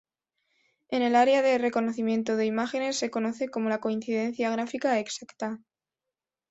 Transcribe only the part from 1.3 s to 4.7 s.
de reconocimiento de imágenes se conoce como la coincidencia